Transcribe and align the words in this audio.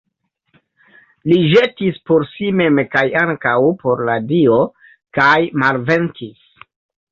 Li 1.31 1.35
ĵetis 1.51 1.99
por 2.11 2.25
si 2.31 2.49
mem 2.63 2.81
kaj 2.97 3.05
ankaŭ 3.25 3.55
por 3.85 4.03
la 4.09 4.17
dio 4.33 4.59
kaj 5.21 5.31
malvenkis. 5.67 6.45